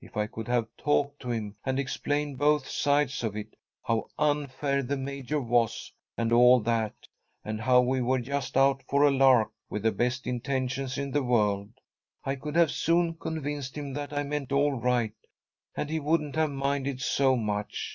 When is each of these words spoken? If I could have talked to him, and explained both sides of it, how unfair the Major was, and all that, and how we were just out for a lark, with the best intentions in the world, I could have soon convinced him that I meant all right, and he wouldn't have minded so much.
If 0.00 0.16
I 0.16 0.26
could 0.26 0.48
have 0.48 0.68
talked 0.78 1.20
to 1.20 1.30
him, 1.30 1.54
and 1.62 1.78
explained 1.78 2.38
both 2.38 2.66
sides 2.66 3.22
of 3.22 3.36
it, 3.36 3.52
how 3.82 4.06
unfair 4.18 4.82
the 4.82 4.96
Major 4.96 5.38
was, 5.38 5.92
and 6.16 6.32
all 6.32 6.60
that, 6.60 6.94
and 7.44 7.60
how 7.60 7.82
we 7.82 8.00
were 8.00 8.20
just 8.20 8.56
out 8.56 8.82
for 8.84 9.02
a 9.02 9.10
lark, 9.10 9.50
with 9.68 9.82
the 9.82 9.92
best 9.92 10.26
intentions 10.26 10.96
in 10.96 11.10
the 11.10 11.22
world, 11.22 11.74
I 12.24 12.36
could 12.36 12.56
have 12.56 12.70
soon 12.70 13.16
convinced 13.18 13.76
him 13.76 13.92
that 13.92 14.14
I 14.14 14.22
meant 14.22 14.50
all 14.50 14.72
right, 14.72 15.12
and 15.76 15.90
he 15.90 16.00
wouldn't 16.00 16.36
have 16.36 16.50
minded 16.52 17.02
so 17.02 17.36
much. 17.36 17.94